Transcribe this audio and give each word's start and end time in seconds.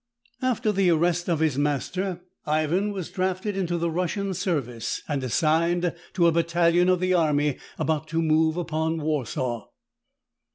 After 0.41 0.71
the 0.71 0.89
arrest 0.89 1.29
of 1.29 1.41
his 1.41 1.59
master, 1.59 2.21
Ivan 2.47 2.91
was 2.91 3.11
drafted 3.11 3.55
into 3.55 3.77
the 3.77 3.91
Russian 3.91 4.33
service 4.33 5.03
and 5.07 5.23
assigned 5.23 5.93
to 6.13 6.25
a 6.25 6.31
bat 6.31 6.47
talion 6.47 6.89
of 6.91 6.99
the 6.99 7.13
army 7.13 7.59
about 7.77 8.07
to 8.07 8.19
move 8.23 8.57
upon 8.57 8.97
Warsaw. 9.03 9.67